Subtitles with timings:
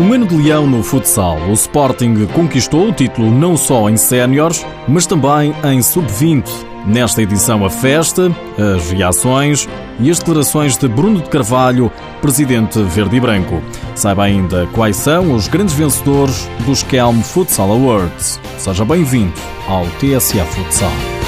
[0.00, 1.36] Um ano de leão no futsal.
[1.50, 6.48] O Sporting conquistou o título não só em séniores, mas também em sub-20.
[6.86, 9.68] Nesta edição, a festa, as reações
[9.98, 11.92] e as declarações de Bruno de Carvalho,
[12.22, 13.60] presidente verde e branco.
[13.94, 18.40] Saiba ainda quais são os grandes vencedores dos Kelm Futsal Awards.
[18.56, 19.34] Seja bem-vindo
[19.68, 21.19] ao TSA Futsal.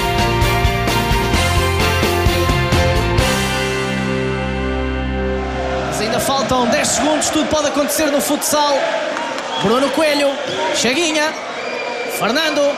[7.23, 8.73] 10 segundos, tudo pode acontecer no futsal.
[9.61, 10.29] Bruno Coelho,
[10.75, 11.33] Chaguinha,
[12.17, 12.75] Fernando,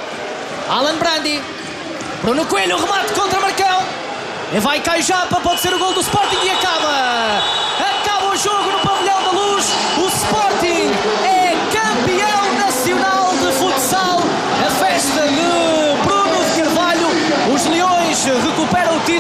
[0.70, 1.42] Alan Brandi,
[2.22, 3.84] Bruno Coelho, remate contra Marcão.
[4.54, 7.42] E vai Caio Japa, pode ser o gol do Sporting e acaba.
[8.02, 9.66] Acaba o jogo no pavilhão da luz.
[9.98, 10.85] O Sporting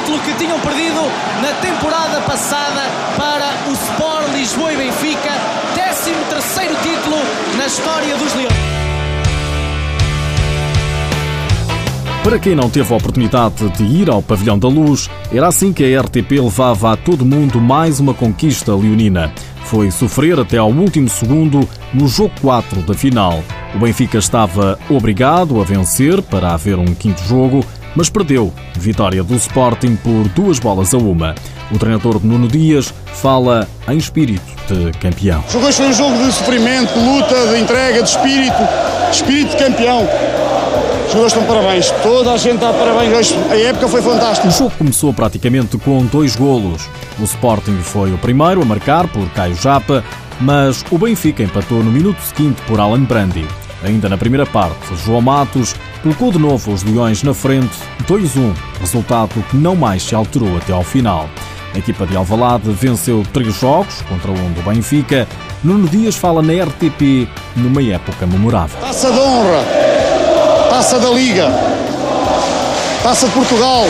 [0.06, 1.02] título que tinham perdido
[1.42, 2.82] na temporada passada
[3.18, 5.32] para o Sport Lisboa e Benfica.
[5.74, 7.18] 13 terceiro título
[7.58, 8.54] na história dos Leões.
[12.24, 15.84] Para quem não teve a oportunidade de ir ao Pavilhão da Luz, era assim que
[15.84, 19.34] a RTP levava a todo mundo mais uma conquista leonina.
[19.64, 23.44] Foi sofrer até ao último segundo no jogo 4 da final.
[23.74, 27.66] O Benfica estava obrigado a vencer para haver um quinto jogo,
[27.96, 28.54] mas perdeu.
[28.76, 31.34] Vitória do Sporting por duas bolas a uma.
[31.72, 35.44] O treinador Nuno Dias fala em espírito de campeão.
[35.48, 38.58] O jogo hoje foi um jogo de sofrimento, de luta, de entrega, de espírito,
[39.10, 40.08] de espírito de campeão.
[41.06, 41.92] Os jogadores estão parabéns.
[42.04, 43.36] Toda a gente está parabéns hoje.
[43.50, 44.48] A época foi fantástica.
[44.48, 46.90] O jogo começou praticamente com dois golos.
[47.20, 50.04] O Sporting foi o primeiro a marcar por Caio Japa,
[50.42, 53.48] mas o Benfica empatou no minuto seguinte por Alan Brandi.
[53.84, 57.76] Ainda na primeira parte, João Matos colocou de novo os Leões na frente,
[58.08, 61.28] 2-1, resultado que não mais se alterou até ao final.
[61.74, 65.28] A equipa de Alvalade venceu três jogos contra um do Benfica.
[65.64, 68.80] Nuno Dias fala na RTP numa época memorável.
[68.80, 69.66] Taça de honra,
[70.70, 71.52] taça da Liga,
[73.02, 73.86] taça de Portugal,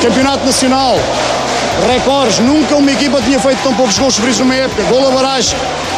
[0.00, 0.94] campeonato nacional,
[1.92, 2.38] recordes.
[2.38, 4.84] Nunca uma equipa tinha feito tão poucos gols sofridos numa época.
[4.84, 5.40] Gol a.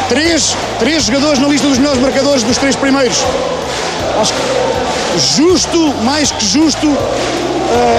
[0.09, 3.23] Três, três jogadores na lista dos melhores marcadores dos três primeiros.
[4.19, 4.39] Acho que
[5.35, 6.87] justo, mais que justo,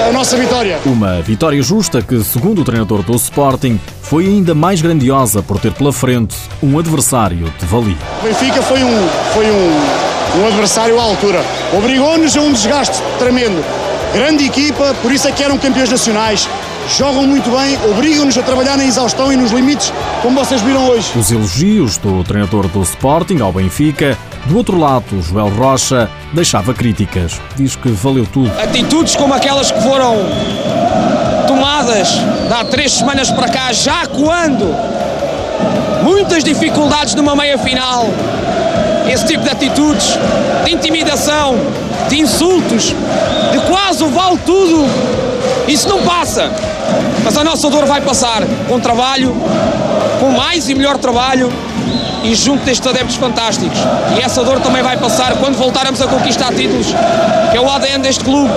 [0.09, 0.79] a nossa vitória.
[0.87, 5.73] Uma vitória justa que, segundo o treinador do Sporting, foi ainda mais grandiosa por ter
[5.73, 7.97] pela frente um adversário de valia.
[8.21, 11.45] O Benfica foi um, foi um, um adversário à altura.
[11.77, 13.63] Obrigou-nos a um desgaste tremendo.
[14.15, 16.49] Grande equipa, por isso é que eram campeões nacionais.
[16.97, 21.11] Jogam muito bem, obrigam-nos a trabalhar na exaustão e nos limites, como vocês viram hoje.
[21.19, 24.17] Os elogios do treinador do Sporting ao Benfica
[24.49, 27.41] do outro lado, Joel Rocha deixava críticas.
[27.57, 28.51] Diz que valeu tudo.
[28.61, 30.17] Atitudes como aquelas que foram
[31.47, 32.21] tomadas
[32.51, 34.75] há três semanas para cá, já quando
[36.03, 38.07] muitas dificuldades numa meia final,
[39.09, 40.19] esse tipo de atitudes,
[40.65, 41.57] de intimidação,
[42.09, 42.95] de insultos,
[43.53, 44.85] de quase o vale tudo,
[45.69, 46.51] isso não passa.
[47.25, 49.35] Mas a nossa dor vai passar com trabalho,
[50.27, 51.53] com mais e melhor trabalho
[52.25, 53.79] e junto destes adeptos fantásticos.
[54.19, 56.89] E essa dor também vai passar quando voltarmos a conquistar títulos,
[57.53, 58.51] que é o ADN deste clube.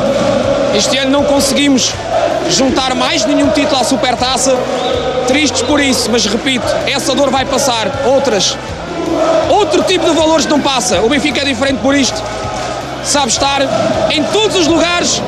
[0.76, 1.94] Este ano não conseguimos
[2.50, 4.58] juntar mais nenhum título à Supertaça,
[5.28, 7.88] tristes por isso, mas repito, essa dor vai passar.
[8.08, 8.58] Outras,
[9.50, 11.02] outro tipo de valores não passa.
[11.02, 12.20] O Benfica é diferente por isto.
[13.10, 13.62] Sabe estar
[14.12, 15.20] em todos os lugares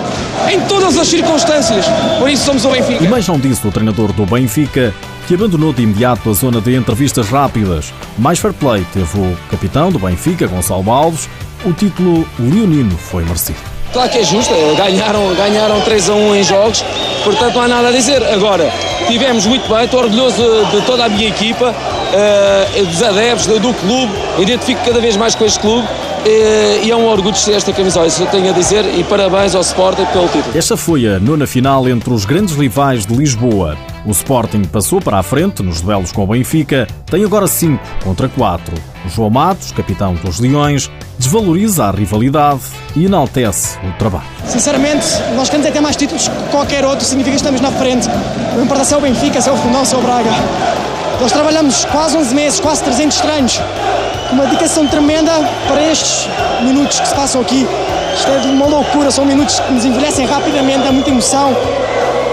[0.52, 1.84] em todas as circunstâncias.
[2.20, 3.04] Por isso somos o Benfica.
[3.04, 4.94] E mais não disse o treinador do Benfica
[5.28, 7.92] que abandonou de imediato a zona de entrevistas rápidas.
[8.20, 11.28] Mais fair play teve o capitão do Benfica, Gonçalo Alves.
[11.66, 13.58] O título leonino foi merecido.
[13.92, 16.86] Claro que é justo, ganharam, ganharam 3 a 1 em jogos,
[17.24, 18.24] portanto não há nada a dizer.
[18.32, 18.72] Agora,
[19.08, 20.38] tivemos muito bem, estou orgulhoso
[20.72, 25.44] de toda a minha equipa, uh, dos adeptos, do clube, identifico cada vez mais com
[25.46, 25.88] este clube
[26.26, 29.62] e é um orgulho ser esta camisola, isso eu tenho a dizer, e parabéns ao
[29.62, 30.56] Sporting pelo título.
[30.56, 33.76] Esta foi a nona final entre os grandes rivais de Lisboa.
[34.06, 38.30] O Sporting passou para a frente nos duelos com o Benfica, tem agora 5 contra
[38.30, 38.74] 4.
[39.08, 42.62] João Matos, capitão dos Leões, desvaloriza a rivalidade
[42.96, 44.26] e enaltece o trabalho.
[44.46, 48.08] Sinceramente, nós queremos é ter mais títulos que qualquer outro, significa que estamos na frente.
[48.56, 50.30] Não importa se é o Benfica, se é o Fundão, se é o Braga.
[51.20, 53.62] Nós trabalhamos quase 11 meses, quase 300 treinos
[54.32, 55.32] uma dedicação tremenda
[55.68, 56.28] para estes
[56.62, 57.68] minutos que se passam aqui.
[58.16, 61.56] Isto é uma loucura, são minutos que nos envelhecem rapidamente, há muita emoção.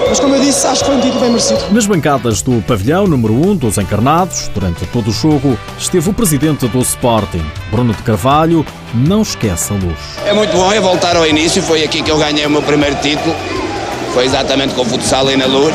[0.09, 1.61] Mas como eu disse, acho que foi um título bem merecido.
[1.71, 6.15] Nas bancadas do pavilhão número 1 um dos encarnados, durante todo o jogo, esteve o
[6.15, 8.65] presidente do Sporting, Bruno de Carvalho,
[8.95, 9.99] não esquece a luz.
[10.25, 12.97] É muito bom é voltar ao início, foi aqui que eu ganhei o meu primeiro
[12.97, 13.35] título,
[14.15, 15.75] foi exatamente com o futsal aí na luz,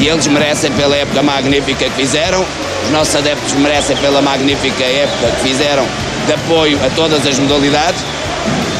[0.00, 2.42] e eles merecem pela época magnífica que fizeram,
[2.84, 5.86] Os nossos adeptos merecem pela magnífica época que fizeram
[6.26, 8.04] de apoio a todas as modalidades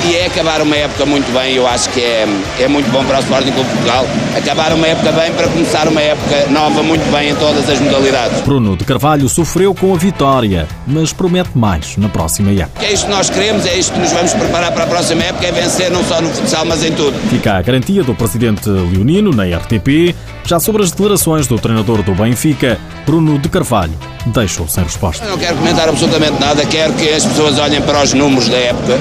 [0.04, 2.26] e é acabar uma época muito bem, eu acho que é,
[2.60, 4.06] é muito bom para o Sporting Clube Portugal,
[4.37, 8.40] acabar uma época bem para começar uma época nova muito bem em todas as modalidades.
[8.40, 12.84] Bruno de Carvalho sofreu com a vitória, mas promete mais na próxima época.
[12.84, 15.46] É isto que nós queremos, é isto que nos vamos preparar para a próxima época,
[15.46, 17.16] é vencer não só no futsal, mas em tudo.
[17.28, 20.14] Fica a garantia do presidente Leonino na RTP,
[20.44, 23.94] já sobre as declarações do treinador do Benfica, Bruno de Carvalho,
[24.26, 25.25] deixou sem resposta.
[25.25, 28.56] Eu não quero comentar absolutamente nada, quero que as pessoas olhem para os números da
[28.56, 28.99] época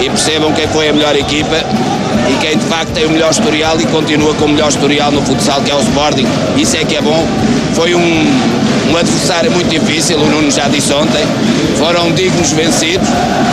[0.00, 1.56] e percebam quem foi a melhor equipa
[2.28, 5.22] e quem de facto tem o melhor historial e continua com o melhor historial no
[5.22, 6.26] futsal, que é o Sporting.
[6.56, 7.26] Isso é que é bom.
[7.74, 11.24] Foi um, um adversário muito difícil, o Nuno já disse ontem.
[11.78, 13.08] Foram dignos vencidos,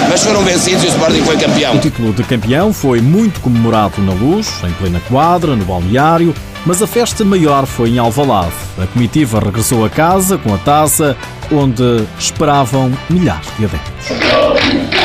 [0.09, 1.75] mas foram vencidos e o Sporting foi campeão.
[1.75, 6.33] O título de campeão foi muito comemorado na luz, em plena quadra, no balneário,
[6.65, 8.53] mas a festa maior foi em Alvalade.
[8.81, 11.15] A comitiva regressou a casa com a taça,
[11.51, 15.03] onde esperavam milhares de adeptos.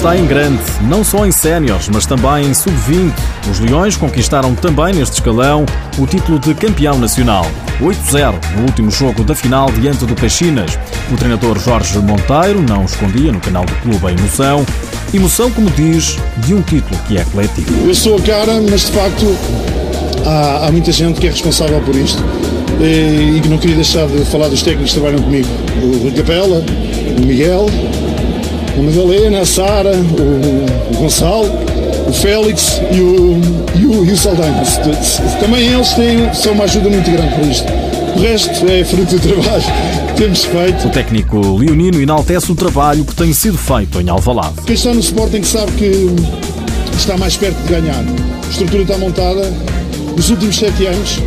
[0.00, 3.12] Está em grande, não só em séniores, mas também em sub-20.
[3.50, 5.66] Os Leões conquistaram também neste escalão
[5.98, 7.44] o título de campeão nacional.
[7.82, 10.78] 8-0 no último jogo da final diante do Caxinas.
[11.12, 14.64] O treinador Jorge Monteiro não escondia no canal do clube a emoção.
[15.12, 17.86] Emoção, como diz, de um título que é coletivo.
[17.86, 19.36] Eu sou a cara, mas de facto
[20.24, 22.24] há, há muita gente que é responsável por isto
[22.80, 25.48] e, que não queria deixar de falar dos técnicos que trabalham comigo.
[25.82, 26.64] O Rui Capela,
[27.18, 27.66] o Miguel,
[28.76, 31.50] a Madalena, a Sara, o, o Gonçalo,
[32.08, 33.40] o Félix e o,
[33.78, 34.62] e o, e o Saldanha.
[35.40, 37.66] Também eles têm, são uma ajuda muito grande para isto.
[38.16, 39.62] O resto é fruto do trabalho
[40.08, 40.88] que temos feito.
[40.88, 44.56] O técnico leonino enaltece o trabalho que tem sido feito em Alvalade.
[44.66, 46.08] Quem está no Sporting sabe que
[46.96, 48.04] está mais perto de ganhar.
[48.04, 49.52] A estrutura está montada.
[50.16, 51.20] Nos últimos sete anos,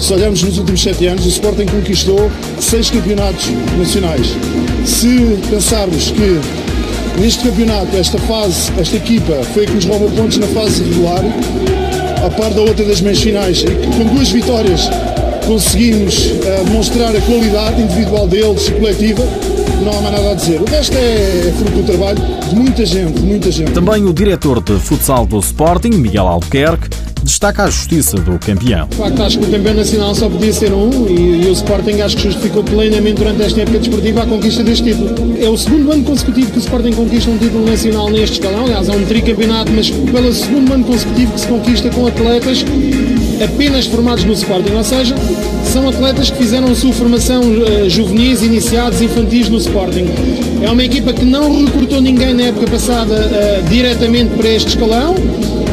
[0.00, 3.46] se olharmos nos últimos sete anos, o Sporting conquistou seis campeonatos
[3.78, 4.34] nacionais.
[4.84, 6.40] Se pensarmos que
[7.20, 11.22] neste campeonato, esta fase, esta equipa foi a que nos roubou pontos na fase regular,
[12.24, 14.88] a par da outra das meias finais, e com duas vitórias
[15.46, 19.22] conseguimos uh, demonstrar a qualidade individual deles e coletiva,
[19.84, 20.62] não há mais nada a dizer.
[20.62, 22.18] O resto é, é fruto do trabalho
[22.48, 23.72] de muita gente, de muita gente.
[23.72, 26.88] Também o diretor de futsal do Sporting, Miguel Albuquerque,
[27.30, 28.88] destaca a justiça do campeão.
[28.88, 32.00] De facto, acho que o campeão nacional só podia ser um e, e, o Sporting
[32.00, 35.36] acho que justificou plenamente durante esta época desportiva a conquista deste título.
[35.40, 38.88] É o segundo ano consecutivo que o Sporting conquista um título nacional neste escalão, aliás,
[38.88, 42.64] é um tricampeonato, mas pelo segundo ano consecutivo que se conquista com atletas
[43.44, 45.14] apenas formados no Sporting, ou seja,
[45.64, 50.49] são atletas que fizeram a sua formação uh, juvenis, iniciados, infantis no Sporting.
[50.62, 55.14] É uma equipa que não recrutou ninguém na época passada uh, diretamente para este escalão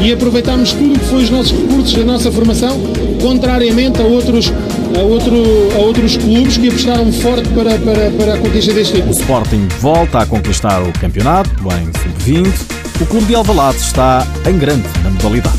[0.00, 2.80] e aproveitámos tudo o que foi os nossos recursos, a nossa formação,
[3.20, 4.52] contrariamente a outros,
[4.96, 5.36] a, outro,
[5.74, 9.14] a outros clubes que apostaram forte para, para, para a conquista deste título.
[9.14, 12.52] O Sporting volta a conquistar o campeonato, em sub-20.
[13.00, 15.57] O clube de Alvalade está em grande na modalidade.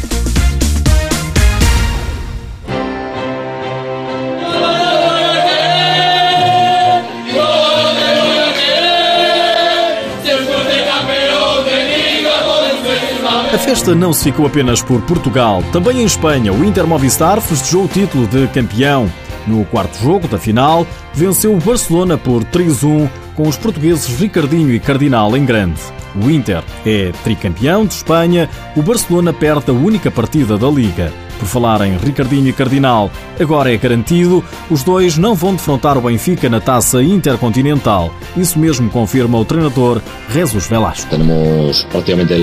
[13.70, 15.62] Festa não se ficou apenas por Portugal.
[15.72, 19.08] Também em Espanha, o Inter Movistar festejou o título de campeão.
[19.46, 23.08] No quarto jogo da final, venceu o Barcelona por 3-1
[23.40, 25.80] com os portugueses Ricardinho e Cardinal em grande.
[26.22, 31.14] O Inter é tricampeão de Espanha, o Barcelona perde a única partida da Liga.
[31.40, 36.02] Por falar em Ricardinho e Cardinal, agora é garantido, os dois não vão defrontar o
[36.02, 38.14] Benfica na taça intercontinental.
[38.36, 41.10] Isso mesmo confirma o treinador Jesus Velasco.
[41.10, 42.34] Temos praticamente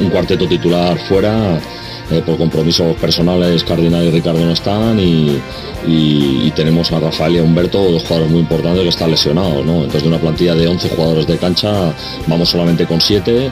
[0.00, 1.60] um quarteto titular fora.
[2.12, 5.40] Eh, por compromisos personales Cardinal y Ricardo no están y,
[5.86, 9.64] y, y, tenemos a Rafael y a Humberto, dos jugadores muy importantes que están lesionados.
[9.64, 9.76] ¿no?
[9.76, 11.94] Entonces de una plantilla de 11 jugadores de cancha
[12.26, 13.50] vamos solamente con 7,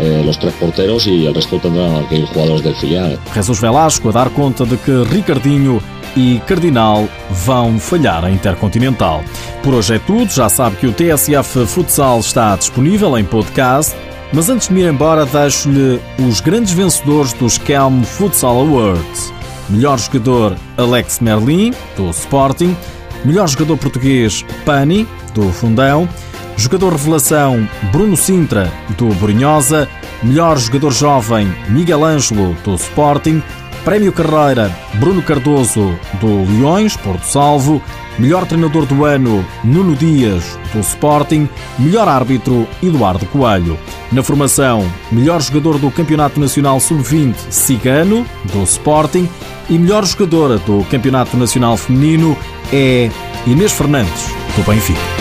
[0.00, 3.16] eh, los tres porteros y el resto tendrán que ir jugadores del filial.
[3.32, 5.80] Jesus Velasco a dar conta de que Ricardinho
[6.16, 9.22] e Cardinal vão falhar a Intercontinental.
[9.62, 13.94] Por hoje é tudo, já sabe que o TSF Futsal está disponível em podcast
[14.32, 19.32] mas antes de me ir embora, deixo-lhe os grandes vencedores dos Kelm Futsal Awards.
[19.68, 22.76] Melhor jogador Alex Merlin, do Sporting.
[23.24, 26.08] Melhor jogador português Pani, do Fundão.
[26.56, 29.88] Jogador revelação Bruno Sintra, do Brunhosa.
[30.22, 33.42] Melhor jogador jovem, Miguel Ângelo, do Sporting.
[33.84, 37.82] Prémio Carreira, Bruno Cardoso, do Leões, Porto Salvo.
[38.18, 41.48] Melhor treinador do ano, Nuno Dias, do Sporting.
[41.78, 43.78] Melhor árbitro, Eduardo Coelho.
[44.12, 49.28] Na formação, melhor jogador do Campeonato Nacional Sub-20, Cigano, do Sporting.
[49.68, 52.36] E melhor jogadora do Campeonato Nacional Feminino
[52.72, 53.10] é
[53.46, 55.19] Inês Fernandes, do Benfica.